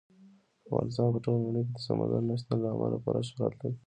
افغانستان 0.67 1.07
په 1.13 1.19
ټوله 1.23 1.41
نړۍ 1.47 1.61
کې 1.67 1.73
د 1.75 1.79
سمندر 1.85 2.21
نه 2.27 2.35
شتون 2.39 2.57
له 2.61 2.69
امله 2.73 2.97
پوره 3.03 3.21
شهرت 3.27 3.57
لري. 3.61 3.75